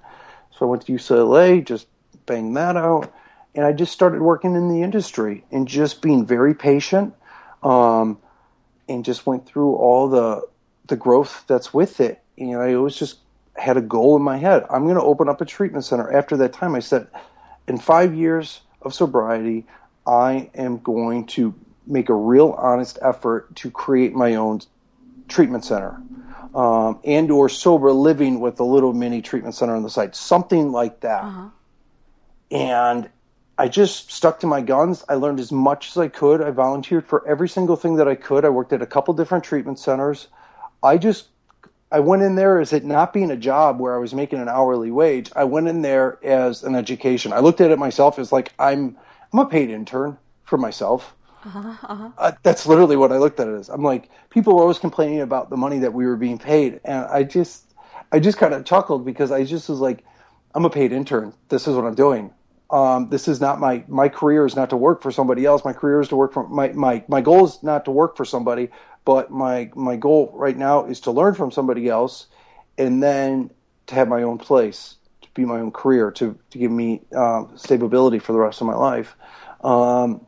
[0.53, 1.87] So I went to UCLA, just
[2.27, 3.13] banged that out.
[3.55, 7.15] And I just started working in the industry and just being very patient,
[7.63, 8.19] um,
[8.89, 10.47] and just went through all the,
[10.87, 12.23] the growth that's with it.
[12.39, 13.19] And I was just
[13.59, 14.65] had a goal in my head.
[14.71, 16.11] I'm going to open up a treatment center.
[16.13, 17.09] After that time, I said,
[17.67, 19.67] in five years of sobriety,
[20.07, 21.55] I am going to
[21.87, 24.61] make a real honest effort to create my own
[25.29, 26.01] treatment center
[26.55, 30.73] um, and or sober living with a little mini treatment center on the side, something
[30.73, 31.25] like that.
[31.25, 31.49] Uh-huh.
[32.51, 33.11] And
[33.59, 35.05] I just stuck to my guns.
[35.09, 36.41] I learned as much as I could.
[36.41, 38.45] I volunteered for every single thing that I could.
[38.45, 40.29] I worked at a couple different treatment centers.
[40.83, 41.27] I just
[41.91, 44.49] I went in there as it not being a job where I was making an
[44.49, 45.31] hourly wage.
[45.35, 47.33] I went in there as an education.
[47.33, 48.97] I looked at it myself as like I'm
[49.33, 51.15] I'm a paid intern for myself.
[51.45, 52.11] Uh-huh, uh-huh.
[52.19, 53.69] Uh, that's literally what I looked at it as.
[53.69, 57.07] I'm like people were always complaining about the money that we were being paid, and
[57.07, 57.75] I just
[58.13, 60.05] I just kind of chuckled because I just was like
[60.55, 61.33] I'm a paid intern.
[61.49, 62.33] This is what I'm doing.
[62.71, 65.65] Um, this is not my my career is not to work for somebody else.
[65.65, 68.27] My career is to work for my my my goal is not to work for
[68.27, 68.69] somebody
[69.05, 72.27] but my my goal right now is to learn from somebody else,
[72.77, 73.51] and then
[73.87, 77.51] to have my own place, to be my own career, to to give me um,
[77.57, 79.17] stability for the rest of my life.
[79.63, 80.27] Um,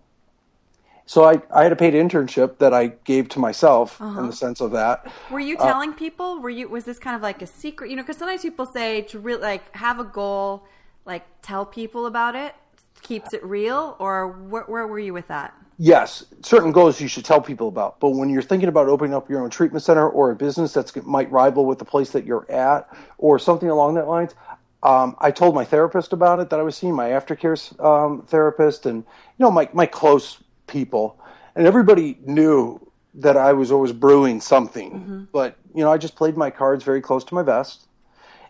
[1.11, 4.21] so I, I had a paid internship that I gave to myself uh-huh.
[4.21, 5.13] in the sense of that.
[5.29, 6.41] Were you uh, telling uh, people?
[6.41, 7.91] Were you was this kind of like a secret?
[7.91, 10.65] You know, because sometimes people say to really like have a goal,
[11.05, 12.55] like tell people about it,
[13.03, 13.97] keeps it real.
[13.99, 15.55] Or wh- where were you with that?
[15.81, 17.99] yes, certain goals you should tell people about.
[17.99, 21.05] But when you're thinking about opening up your own treatment center or a business that
[21.07, 24.35] might rival with the place that you're at or something along that lines,
[24.83, 28.87] um, I told my therapist about it that I was seeing, my aftercare um, therapist,
[28.87, 31.19] and you know my my close people,
[31.55, 32.81] and everybody knew
[33.15, 34.93] that I was always brewing something.
[34.93, 35.25] Mm-hmm.
[35.33, 37.89] But you know, I just played my cards very close to my vest,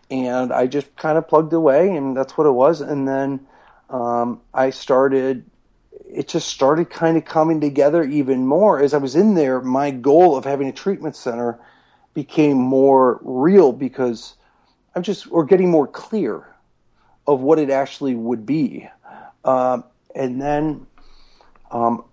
[0.09, 2.79] and I just kind of plugged away, and that's what it was.
[2.79, 3.45] And then
[3.91, 5.45] um, I started.
[6.09, 9.61] It just started kind of coming together even more as I was in there.
[9.61, 11.59] My goal of having a treatment center
[12.13, 14.35] became more real because
[14.93, 16.45] I'm just or getting more clear
[17.27, 18.89] of what it actually would be.
[19.45, 20.85] Um, and then
[21.71, 22.03] um,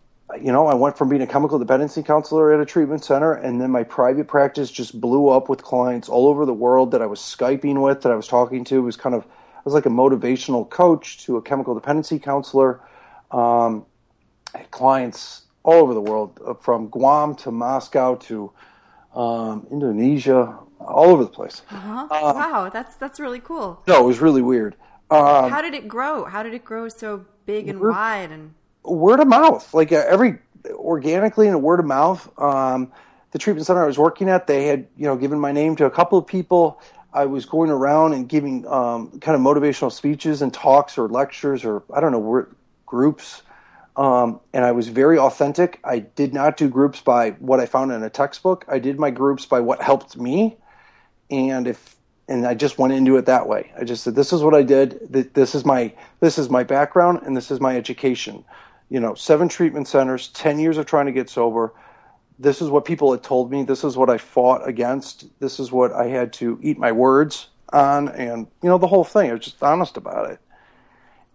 [0.40, 3.60] you know, I went from being a chemical dependency counselor at a treatment center, and
[3.60, 7.06] then my private practice just blew up with clients all over the world that I
[7.06, 8.76] was Skyping with, that I was talking to.
[8.76, 9.24] It was kind of,
[9.58, 12.80] I was like a motivational coach to a chemical dependency counselor.
[13.30, 13.84] Um,
[14.54, 18.50] I had clients all over the world, uh, from Guam to Moscow to
[19.14, 21.62] um, Indonesia, all over the place.
[21.70, 22.08] Uh-huh.
[22.10, 23.82] Uh, wow, that's that's really cool.
[23.86, 24.76] No, it was really weird.
[25.10, 26.24] Um, How did it grow?
[26.24, 30.38] How did it grow so big and wide and word of mouth, like uh, every
[30.70, 32.30] organically and word of mouth.
[32.38, 32.92] Um,
[33.30, 35.86] the treatment center I was working at, they had you know given my name to
[35.86, 36.80] a couple of people.
[37.12, 41.64] I was going around and giving um, kind of motivational speeches and talks or lectures
[41.64, 42.46] or I don't know
[42.86, 43.42] groups,
[43.96, 45.80] um, and I was very authentic.
[45.84, 48.64] I did not do groups by what I found in a textbook.
[48.68, 50.56] I did my groups by what helped me,
[51.30, 51.96] and if
[52.28, 53.72] and I just went into it that way.
[53.78, 55.00] I just said, "This is what I did.
[55.34, 58.44] This is my this is my background, and this is my education."
[58.90, 61.72] you know, seven treatment centers, 10 years of trying to get sober.
[62.38, 63.64] This is what people had told me.
[63.64, 65.26] This is what I fought against.
[65.40, 68.08] This is what I had to eat my words on.
[68.10, 70.38] And, you know, the whole thing, I was just honest about it.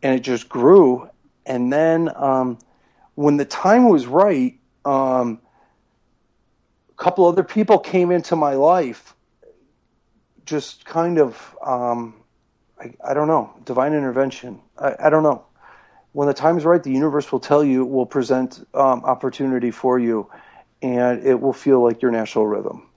[0.02, 1.10] And it just grew.
[1.46, 2.58] And then um,
[3.16, 5.40] when the time was right, um,
[6.90, 9.14] a couple other people came into my life,
[10.46, 12.16] just kind of, um,
[12.80, 14.62] I, I, don't know, divine intervention.
[14.78, 15.46] I, I don't know
[16.14, 20.00] when the time is right, the universe will tell you, will present um, opportunity for
[20.00, 20.30] you,
[20.84, 22.88] and it will feel like your natural rhythm,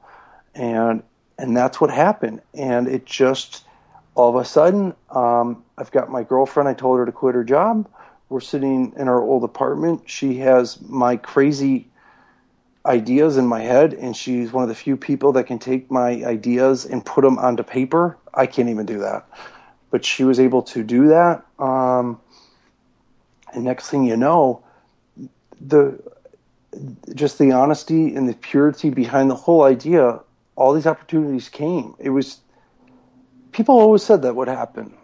[0.55, 1.03] and
[1.39, 2.43] and that's what happened.
[2.53, 3.65] And it just
[4.15, 6.69] all of a sudden, um, I've got my girlfriend.
[6.69, 7.89] I told her to quit her job.
[8.29, 10.11] We're sitting in our old apartment.
[10.11, 11.89] She has my crazy
[12.85, 16.25] ideas in my head, and she's one of the few people that can take my
[16.25, 18.19] ideas and put them onto paper.
[18.35, 19.27] I can't even do that,
[19.91, 21.45] but she was able to do that.
[21.59, 22.21] Um,
[23.53, 24.65] and next thing you know,
[25.61, 26.01] the
[27.15, 30.21] just the honesty and the purity behind the whole idea,
[30.57, 31.95] all these opportunities came.
[31.99, 32.41] It was
[33.53, 34.95] people always said that would happen,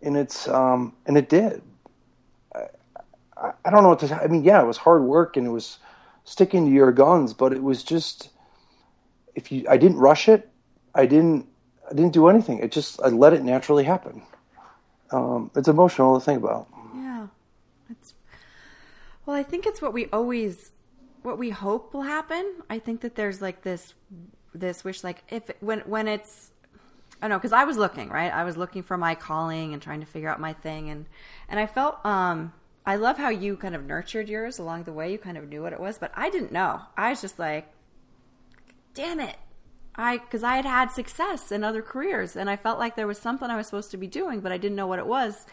[0.00, 1.62] and it's um, and it did.
[2.54, 4.14] I, I don't know what to.
[4.14, 5.78] I mean, yeah, it was hard work and it was
[6.24, 8.30] sticking to your guns, but it was just
[9.34, 9.64] if you.
[9.68, 10.48] I didn't rush it.
[10.94, 11.46] I didn't.
[11.90, 12.58] I didn't do anything.
[12.58, 14.22] It just I let it naturally happen.
[15.10, 16.68] Um, it's emotional to think about.
[16.94, 17.26] Yeah,
[17.90, 18.14] it's
[19.26, 20.72] well, I think it's what we always
[21.22, 22.62] what we hope will happen.
[22.68, 23.94] I think that there's like this
[24.54, 26.50] this wish like if when when it's
[27.20, 28.32] I know because I was looking right.
[28.32, 31.06] I was looking for my calling and trying to figure out my thing and
[31.48, 32.52] and I felt um
[32.84, 35.12] I love how you kind of nurtured yours along the way.
[35.12, 36.80] You kind of knew what it was, but I didn't know.
[36.96, 37.72] I was just like,
[38.94, 39.36] damn it.
[39.94, 43.18] I because I had had success in other careers and I felt like there was
[43.18, 45.46] something I was supposed to be doing, but I didn't know what it was.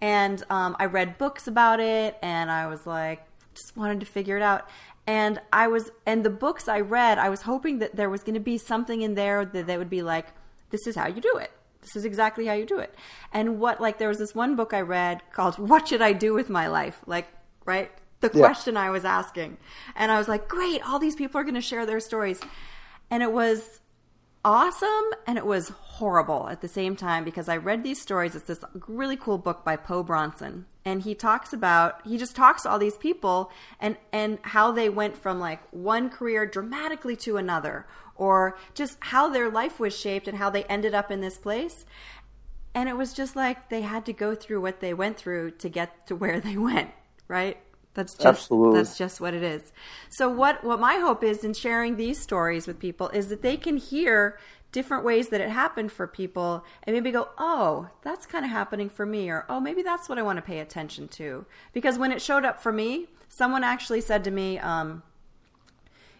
[0.00, 3.22] And um, I read books about it, and I was like,
[3.54, 4.68] just wanted to figure it out.
[5.06, 8.34] And I was, and the books I read, I was hoping that there was going
[8.34, 10.26] to be something in there that, that would be like,
[10.70, 11.52] this is how you do it.
[11.80, 12.92] This is exactly how you do it.
[13.32, 16.34] And what, like, there was this one book I read called What Should I Do
[16.34, 17.00] with My Life?
[17.06, 17.28] Like,
[17.64, 17.92] right?
[18.20, 18.82] The question yeah.
[18.82, 19.58] I was asking.
[19.94, 22.40] And I was like, great, all these people are going to share their stories.
[23.08, 23.80] And it was
[24.46, 28.36] awesome and it was horrible at the same time because I read these stories.
[28.36, 30.66] It's this really cool book by Po Bronson.
[30.84, 34.88] And he talks about he just talks to all these people and and how they
[34.88, 40.28] went from like one career dramatically to another or just how their life was shaped
[40.28, 41.84] and how they ended up in this place.
[42.72, 45.68] And it was just like they had to go through what they went through to
[45.68, 46.92] get to where they went,
[47.26, 47.58] right?
[47.96, 48.78] That's just Absolutely.
[48.78, 49.72] that's just what it is.
[50.10, 53.56] So what what my hope is in sharing these stories with people is that they
[53.56, 54.38] can hear
[54.70, 58.90] different ways that it happened for people and maybe go, "Oh, that's kind of happening
[58.90, 62.12] for me," or "Oh, maybe that's what I want to pay attention to." Because when
[62.12, 65.02] it showed up for me, someone actually said to me, um,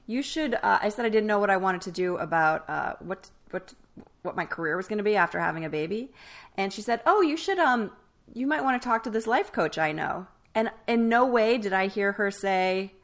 [0.06, 2.94] "You should." Uh, I said I didn't know what I wanted to do about uh,
[3.00, 3.74] what what
[4.22, 6.10] what my career was going to be after having a baby,
[6.56, 7.92] and she said, "Oh, you should um."
[8.34, 10.26] You might want to talk to this life coach I know.
[10.56, 12.94] And in no way did I hear her say,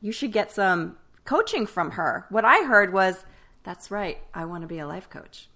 [0.00, 2.26] you should get some coaching from her.
[2.30, 3.24] What I heard was,
[3.62, 5.48] that's right, I want to be a life coach.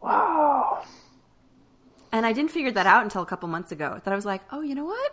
[0.00, 0.82] Wow.
[2.10, 4.00] And I didn't figure that out until a couple months ago.
[4.02, 5.12] That I was like, oh, you know what?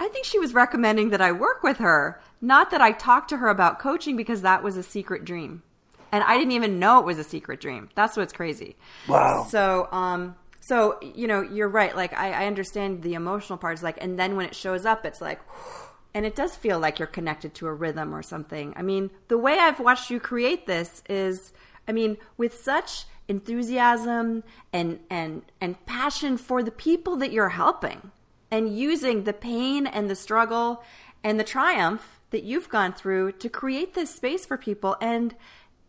[0.00, 2.20] I think she was recommending that I work with her.
[2.40, 5.62] Not that I talked to her about coaching because that was a secret dream.
[6.10, 7.88] And I didn't even know it was a secret dream.
[7.94, 8.76] That's what's crazy.
[9.08, 9.46] Wow.
[9.48, 10.34] So, um,
[10.66, 11.94] so you know, you're right.
[11.94, 15.06] Like I, I understand the emotional part is like, and then when it shows up,
[15.06, 15.40] it's like,
[16.14, 18.72] and it does feel like you're connected to a rhythm or something.
[18.76, 21.52] I mean, the way I've watched you create this is,
[21.86, 28.10] I mean, with such enthusiasm and and and passion for the people that you're helping
[28.50, 30.82] and using the pain and the struggle
[31.22, 35.36] and the triumph that you've gone through to create this space for people and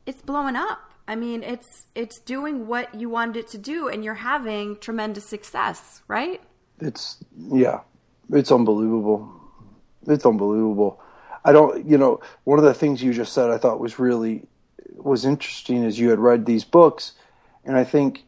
[0.05, 0.87] it's blowing up.
[1.08, 5.26] I mean, it's it's doing what you wanted it to do and you're having tremendous
[5.26, 6.41] success, right?
[6.80, 7.82] It's yeah.
[8.32, 9.32] It's unbelievable.
[10.06, 11.02] It's unbelievable.
[11.46, 14.43] I don't, you know, one of the things you just said I thought was really
[14.96, 17.13] was interesting is you had read these books
[17.63, 18.24] and I think,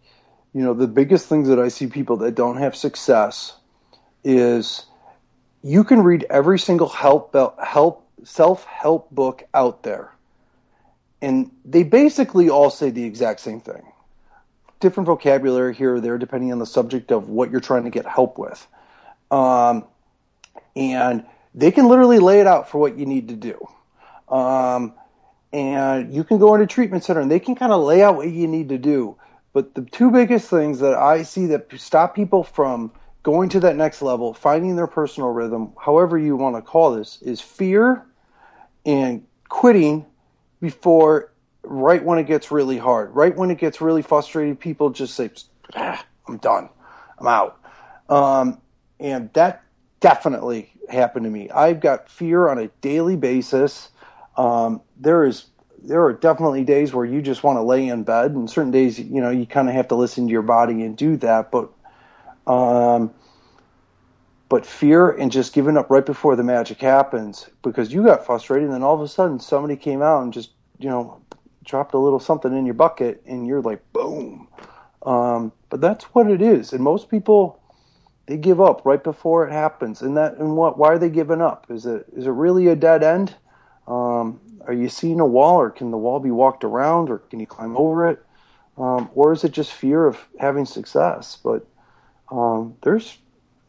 [0.54, 3.58] you know, the biggest things that I see people that don't have success
[4.24, 4.86] is
[5.62, 10.14] you can read every single help help self-help book out there.
[11.22, 13.92] And they basically all say the exact same thing.
[14.80, 18.06] Different vocabulary here or there depending on the subject of what you're trying to get
[18.06, 18.66] help with.
[19.30, 19.86] Um,
[20.76, 23.68] and they can literally lay it out for what you need to do.
[24.34, 24.94] Um,
[25.52, 28.30] and you can go into treatment center and they can kind of lay out what
[28.30, 29.18] you need to do.
[29.52, 32.92] But the two biggest things that I see that stop people from
[33.24, 37.22] going to that next level, finding their personal rhythm, however you want to call this,
[37.22, 38.06] is fear
[38.86, 40.06] and quitting
[40.60, 41.32] before
[41.64, 43.14] right when it gets really hard.
[43.16, 45.30] Right when it gets really frustrating, people just say,
[45.76, 46.70] ah, I'm done.
[47.18, 47.60] I'm out.
[48.10, 48.60] Um,
[49.00, 49.64] and that
[50.00, 51.50] definitely happened to me.
[51.50, 53.90] I've got fear on a daily basis.
[54.38, 55.46] Um, there is
[55.84, 59.00] there are definitely days where you just want to lay in bed, and certain days,
[59.00, 61.52] you know, you kind of have to listen to your body and do that.
[61.52, 61.70] But,
[62.48, 63.14] um,
[64.50, 68.66] but fear and just giving up right before the magic happens because you got frustrated,
[68.66, 71.22] and then all of a sudden somebody came out and just, you know,
[71.64, 74.48] dropped a little something in your bucket, and you're like, boom.
[75.06, 77.62] Um, but that's what it is, and most people
[78.26, 80.02] they give up right before it happens.
[80.02, 80.78] And that and what?
[80.78, 81.68] Why are they giving up?
[81.70, 83.36] Is it is it really a dead end?
[83.88, 87.40] Um, are you seeing a wall, or can the wall be walked around, or can
[87.40, 88.24] you climb over it,
[88.78, 91.38] um, or is it just fear of having success?
[91.44, 91.66] But
[92.32, 93.18] um, there's,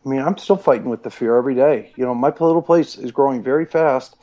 [0.04, 1.92] I mean, I'm still fighting with the fear every day.
[1.96, 4.16] You know, my little place is growing very fast,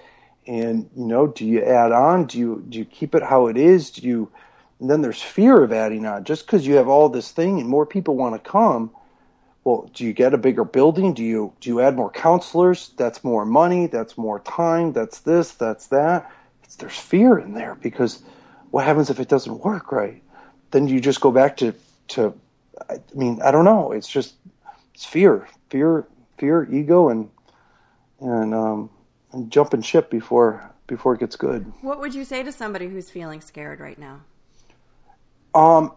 [0.48, 2.26] and you know, do you add on?
[2.26, 3.92] Do you do you keep it how it is?
[3.92, 4.32] Do you?
[4.80, 7.68] And then there's fear of adding on, just because you have all this thing and
[7.68, 8.92] more people want to come
[9.68, 11.14] well, do you get a bigger building?
[11.14, 12.92] Do you do you add more counselors?
[12.96, 13.88] That's more money.
[13.88, 14.94] That's more time.
[14.94, 15.52] That's this.
[15.52, 16.32] That's that.
[16.64, 18.24] It's, there's fear in there because
[18.72, 20.24] what happens if it doesn't work right?
[20.72, 21.74] Then you just go back to
[22.10, 22.34] to.
[22.90, 23.92] I mean, I don't know.
[23.92, 24.36] It's just
[24.98, 26.08] it's fear, fear,
[26.40, 27.30] fear, ego, and
[28.20, 28.90] and um,
[29.32, 31.72] and jumping ship before before it gets good.
[31.82, 34.22] What would you say to somebody who's feeling scared right now?
[35.54, 35.92] Um,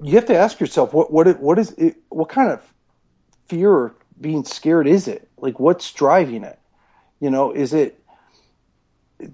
[0.00, 2.62] you have to ask yourself what what what is it, what kind of
[3.48, 5.28] fear or being scared is it?
[5.36, 6.60] Like, what's driving it?
[7.18, 8.00] You know, is it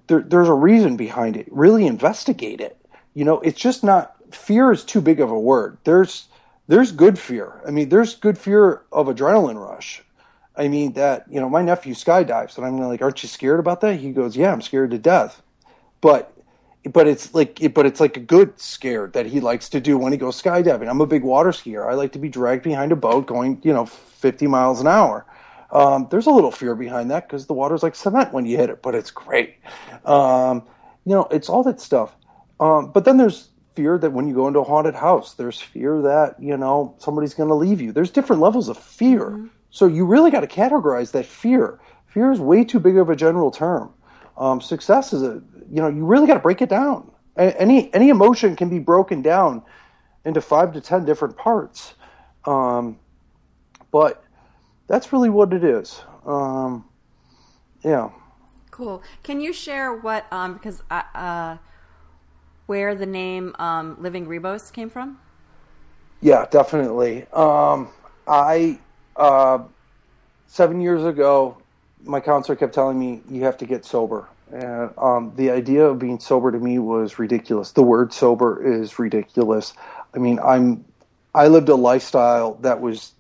[0.07, 1.47] there, there's a reason behind it?
[1.51, 2.79] Really investigate it.
[3.13, 5.77] You know, it's just not fear is too big of a word.
[5.85, 6.29] There's
[6.69, 7.61] there's good fear.
[7.67, 10.03] I mean, there's good fear of adrenaline rush.
[10.57, 13.83] I mean that you know my nephew skydives, and I'm like, aren't you scared about
[13.83, 14.01] that?
[14.01, 15.43] He goes, yeah, I'm scared to death.
[16.01, 16.33] But
[16.93, 20.13] but it's like but it's like a good scare that he likes to do when
[20.13, 20.89] he goes skydiving.
[20.89, 21.87] I'm a big water skier.
[21.89, 25.27] I like to be dragged behind a boat going, you know, 50 miles an hour.
[25.73, 28.71] Um, there's a little fear behind that because the water's like cement when you hit
[28.71, 29.57] it, but it's great.
[30.05, 30.63] Um,
[31.05, 32.15] you know, it's all that stuff.
[32.61, 36.03] Um, but then there's fear that when you go into a haunted house, there's fear
[36.03, 37.93] that you know somebody's going to leave you.
[37.93, 39.31] There's different levels of fear.
[39.31, 39.47] Mm-hmm.
[39.71, 41.79] So you really got to categorize that fear.
[42.07, 43.93] Fear is way too big of a general term.
[44.39, 47.11] Um, success is a you know, you really got to break it down.
[47.37, 49.63] Any any emotion can be broken down
[50.25, 51.95] into five to ten different parts,
[52.47, 52.99] um,
[53.91, 54.25] but
[54.87, 56.01] that's really what it is.
[56.25, 56.87] Um,
[57.85, 58.11] yeah.
[58.71, 59.03] Cool.
[59.23, 61.57] Can you share what um, because I, uh,
[62.67, 65.19] where the name um, Living Rebos came from?
[66.21, 67.27] Yeah, definitely.
[67.33, 67.89] Um,
[68.27, 68.79] I
[69.17, 69.59] uh,
[70.47, 71.57] seven years ago,
[72.05, 75.99] my counselor kept telling me you have to get sober, and um, the idea of
[75.99, 77.73] being sober to me was ridiculous.
[77.73, 79.75] The word sober is ridiculous.
[80.15, 80.85] I mean, I'm
[81.37, 83.13] I lived a lifestyle that was,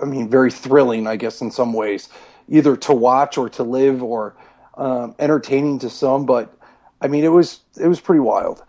[0.00, 2.10] I mean, very thrilling, I guess, in some ways,
[2.48, 4.34] either to watch or to live or
[4.76, 6.26] um, entertaining to some.
[6.26, 6.54] But
[7.02, 8.62] I mean, it was it was pretty wild.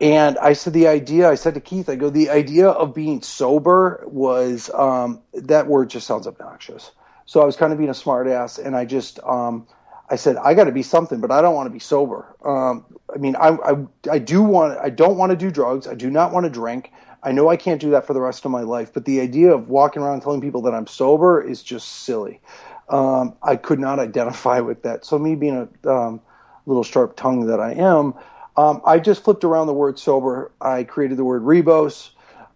[0.00, 1.28] And I said the idea.
[1.28, 5.90] I said to Keith, I go, the idea of being sober was um, that word
[5.90, 6.90] just sounds obnoxious.
[7.26, 9.66] So I was kind of being a smartass, and I just um,
[10.10, 12.34] I said, I got to be something, but I don't want to be sober.
[12.44, 15.86] Um, I mean, I, I, I do want, I don't want to do drugs.
[15.86, 16.92] I do not want to drink.
[17.22, 19.52] I know I can't do that for the rest of my life, but the idea
[19.52, 22.40] of walking around telling people that I'm sober is just silly.
[22.88, 25.04] Um, I could not identify with that.
[25.04, 26.20] So me being a um,
[26.66, 28.14] little sharp tongue that I am,
[28.56, 30.50] um, I just flipped around the word sober.
[30.60, 32.10] I created the word rebos,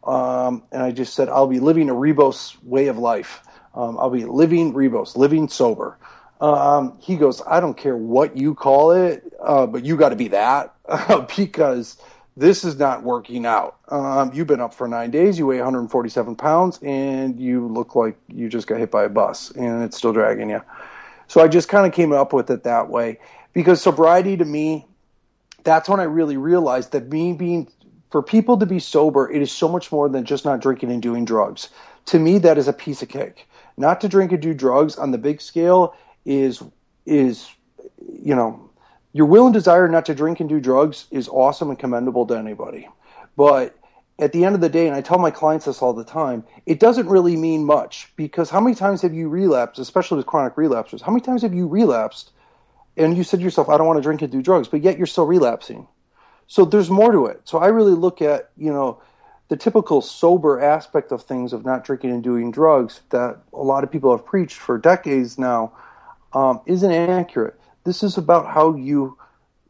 [0.05, 3.41] um, and I just said I'll be living a rebos way of life.
[3.75, 5.99] Um, I'll be living rebos, living sober.
[6.41, 10.17] Um, he goes, I don't care what you call it, uh, but you got to
[10.17, 10.75] be that
[11.37, 11.97] because
[12.37, 13.79] this is not working out.
[13.89, 18.19] Um, you've been up for nine days, you weigh 147 pounds, and you look like
[18.29, 20.61] you just got hit by a bus and it's still dragging you.
[21.29, 23.19] So I just kind of came up with it that way
[23.55, 24.87] because sobriety to me,
[25.63, 27.69] that's when I really realized that me being,
[28.11, 31.01] for people to be sober, it is so much more than just not drinking and
[31.01, 31.71] doing drugs.
[32.07, 33.49] To me, that is a piece of cake.
[33.79, 35.97] Not to drink and do drugs on the big scale
[36.27, 36.63] is,
[37.07, 37.49] is,
[38.07, 38.69] you know,
[39.13, 42.37] your will and desire not to drink and do drugs is awesome and commendable to
[42.37, 42.89] anybody.
[43.37, 43.77] But
[44.19, 46.45] at the end of the day, and I tell my clients this all the time,
[46.67, 50.57] it doesn't really mean much because how many times have you relapsed, especially with chronic
[50.57, 51.01] relapsers?
[51.01, 52.33] How many times have you relapsed
[52.97, 54.99] and you said to yourself, I don't want to drink and do drugs, but yet
[54.99, 55.87] you're still relapsing?
[56.47, 57.41] So there's more to it.
[57.45, 59.01] So I really look at, you know,
[59.49, 63.85] the typical sober aspect of things of not drinking and doing drugs that a lot
[63.85, 65.73] of people have preached for decades now
[66.33, 69.17] um, isn't accurate this is about how you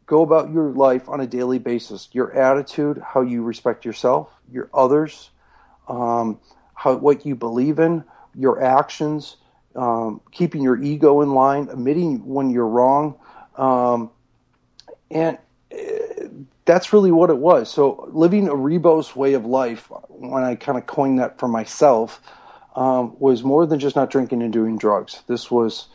[0.06, 4.70] go about your life on a daily basis, your attitude, how you respect yourself, your
[4.72, 5.30] others,
[5.88, 6.38] um,
[6.74, 8.04] how what you believe in,
[8.34, 9.36] your actions,
[9.76, 13.16] um, keeping your ego in line, admitting when you're wrong,
[13.56, 14.10] um,
[15.10, 15.38] and
[15.72, 16.26] uh,
[16.64, 17.70] that's really what it was.
[17.70, 22.20] So living a rebos way of life, when I kind of coined that for myself,
[22.76, 25.22] um, was more than just not drinking and doing drugs.
[25.26, 25.88] This was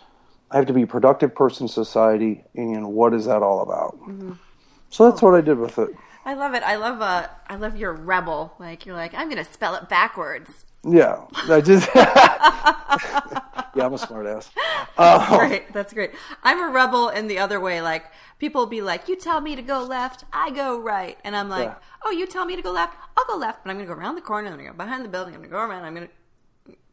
[0.51, 3.99] I have to be a productive person in society, and what is that all about?
[4.01, 4.33] Mm-hmm.
[4.89, 5.89] So that's what I did with it.
[6.25, 6.63] I love it.
[6.63, 8.55] I love uh, I love your rebel.
[8.59, 10.65] Like you're like, I'm going to spell it backwards.
[10.83, 11.89] Yeah, I just.
[13.75, 14.49] yeah, I'm a smartass.
[14.97, 15.73] That's um, great.
[15.73, 16.11] That's great.
[16.43, 17.81] I'm a rebel in the other way.
[17.81, 18.05] Like
[18.39, 21.69] people be like, "You tell me to go left, I go right," and I'm like,
[21.69, 21.75] yeah.
[22.03, 23.99] "Oh, you tell me to go left, I'll go left, but I'm going to go
[23.99, 24.47] around the corner.
[24.47, 25.33] I'm going to go behind the building.
[25.33, 25.83] I'm going to go around.
[25.83, 26.13] I'm going to."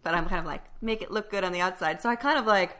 [0.02, 2.00] But I'm kind of like make it look good on the outside.
[2.00, 2.78] So I kind of like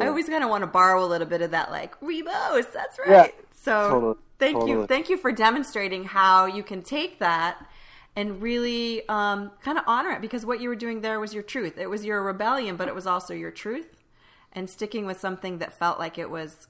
[0.00, 2.72] I always kind of want to borrow a little bit of that, like Rebos.
[2.72, 3.08] That's right.
[3.08, 4.70] Yeah, so totally, thank totally.
[4.72, 7.66] you, thank you for demonstrating how you can take that
[8.16, 11.42] and really um, kind of honor it because what you were doing there was your
[11.42, 11.78] truth.
[11.78, 14.02] It was your rebellion, but it was also your truth,
[14.52, 16.68] and sticking with something that felt like it was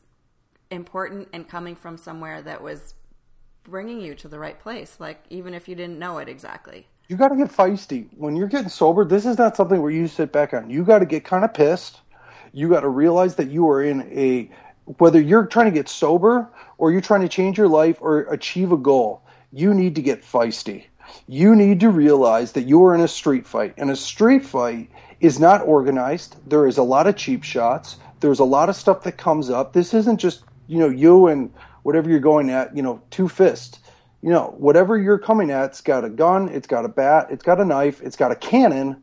[0.70, 2.94] important and coming from somewhere that was
[3.64, 4.96] bringing you to the right place.
[5.00, 6.86] Like even if you didn't know it exactly.
[7.08, 9.04] You got to get feisty when you're getting sober.
[9.04, 10.70] This is not something where you sit back on.
[10.70, 12.00] You got to get kind of pissed
[12.52, 14.50] you got to realize that you are in a
[14.98, 18.72] whether you're trying to get sober or you're trying to change your life or achieve
[18.72, 19.22] a goal,
[19.52, 20.84] you need to get feisty.
[21.26, 23.74] You need to realize that you are in a street fight.
[23.76, 24.90] And a street fight
[25.20, 26.36] is not organized.
[26.48, 27.98] There is a lot of cheap shots.
[28.20, 29.72] There's a lot of stuff that comes up.
[29.72, 31.52] This isn't just, you know, you and
[31.82, 33.80] whatever you're going at, you know, two fists.
[34.22, 37.42] You know, whatever you're coming at, it's got a gun, it's got a bat, it's
[37.42, 39.02] got a knife, it's got a cannon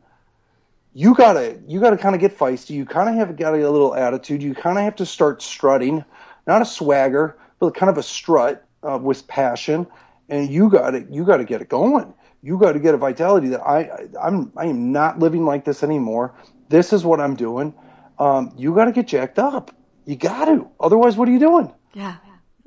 [0.98, 2.70] you gotta you gotta kind of get feisty.
[2.70, 4.42] You kind of have got a little attitude.
[4.42, 6.04] You kind of have to start strutting,
[6.46, 9.86] not a swagger, but kind of a strut uh, with passion.
[10.28, 12.12] And you got to you got to get it going.
[12.42, 15.64] You got to get a vitality that I, I I'm I am not living like
[15.64, 16.34] this anymore.
[16.68, 17.74] This is what I'm doing.
[18.18, 19.74] Um, you got to get jacked up.
[20.04, 20.68] You got to.
[20.80, 21.72] Otherwise, what are you doing?
[21.94, 22.16] Yeah.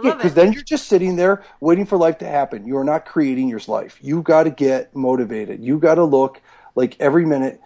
[0.03, 2.65] Yeah, because then you're just sitting there waiting for life to happen.
[2.65, 3.99] You're not creating your life.
[4.01, 5.63] You got to get motivated.
[5.63, 6.41] You got to look
[6.73, 7.61] like every minute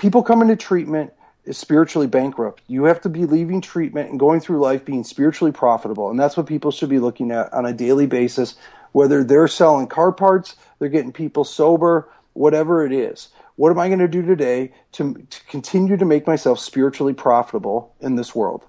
[0.00, 1.12] people come into treatment
[1.44, 2.62] is spiritually bankrupt.
[2.68, 6.10] You have to be leaving treatment and going through life being spiritually profitable.
[6.10, 8.56] And that's what people should be looking at on a daily basis,
[8.92, 13.28] whether they're selling car parts, they're getting people sober, whatever it is.
[13.56, 17.94] What am I going to do today to, to continue to make myself spiritually profitable
[18.00, 18.64] in this world?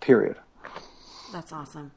[0.00, 0.36] Period.
[1.32, 1.92] That's awesome.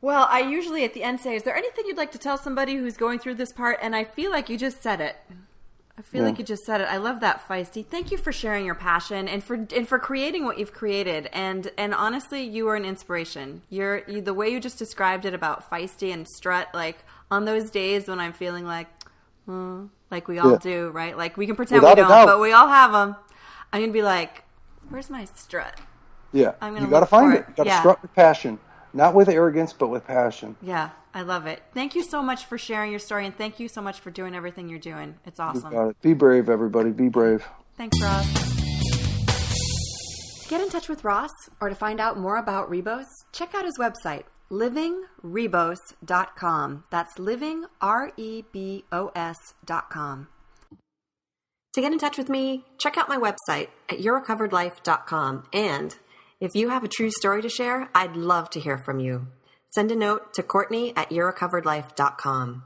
[0.00, 2.76] Well, I usually at the end say, Is there anything you'd like to tell somebody
[2.76, 3.78] who's going through this part?
[3.82, 5.16] And I feel like you just said it.
[5.98, 6.28] I feel yeah.
[6.28, 6.88] like you just said it.
[6.90, 7.84] I love that feisty.
[7.84, 11.30] Thank you for sharing your passion and for and for creating what you've created.
[11.32, 13.62] And and honestly, you are an inspiration.
[13.70, 16.68] You're you, the way you just described it about feisty and strut.
[16.74, 16.98] Like
[17.30, 18.88] on those days when I'm feeling like,
[19.46, 20.58] hmm, like we all yeah.
[20.58, 21.16] do, right?
[21.16, 23.16] Like we can pretend Without we don't, but we all have them.
[23.72, 24.44] I'm gonna be like,
[24.90, 25.80] where's my strut?
[26.32, 27.40] Yeah, I'm gonna you got to find it.
[27.40, 27.46] it.
[27.48, 27.80] You got to yeah.
[27.80, 28.58] strut with passion,
[28.92, 30.56] not with arrogance, but with passion.
[30.60, 31.62] Yeah, I love it.
[31.72, 34.34] Thank you so much for sharing your story, and thank you so much for doing
[34.34, 35.14] everything you're doing.
[35.24, 35.94] It's awesome.
[36.02, 36.90] Be brave, everybody.
[36.90, 37.42] Be brave.
[37.78, 38.26] Thanks, Rob.
[40.50, 43.78] get in touch with Ross or to find out more about Rebos, check out his
[43.78, 46.84] website, livingrebos.com.
[46.90, 50.28] That's living, R E B O S.com.
[51.72, 55.44] To get in touch with me, check out my website at yourrecoveredlife.com.
[55.54, 55.96] And
[56.40, 59.28] if you have a true story to share, I'd love to hear from you.
[59.76, 62.62] Send a note to Courtney at yourrecoveredlife.com.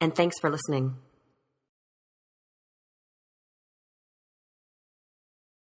[0.00, 0.94] And thanks for listening.